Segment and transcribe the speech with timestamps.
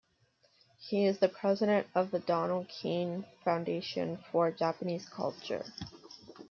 [0.79, 5.63] He is the president of the Donald Keene Foundation for Japanese Culture.